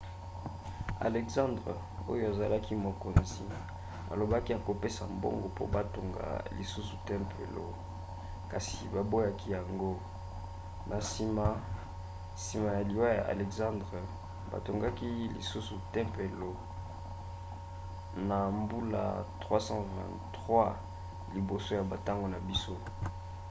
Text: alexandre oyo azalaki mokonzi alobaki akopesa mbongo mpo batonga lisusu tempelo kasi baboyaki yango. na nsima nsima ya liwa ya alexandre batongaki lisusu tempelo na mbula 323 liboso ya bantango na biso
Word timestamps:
alexandre 1.07 1.73
oyo 2.11 2.23
azalaki 2.31 2.73
mokonzi 2.87 3.43
alobaki 4.11 4.51
akopesa 4.59 5.03
mbongo 5.15 5.45
mpo 5.53 5.63
batonga 5.75 6.25
lisusu 6.57 6.95
tempelo 7.09 7.63
kasi 8.51 8.77
baboyaki 8.95 9.47
yango. 9.55 9.91
na 10.89 10.95
nsima 11.05 11.45
nsima 12.37 12.67
ya 12.77 12.81
liwa 12.89 13.09
ya 13.17 13.23
alexandre 13.33 13.99
batongaki 14.51 15.07
lisusu 15.35 15.75
tempelo 15.93 16.49
na 18.29 18.37
mbula 18.59 19.03
323 19.41 21.35
liboso 21.35 21.69
ya 21.79 21.83
bantango 21.89 22.25
na 22.33 22.39
biso 22.47 22.75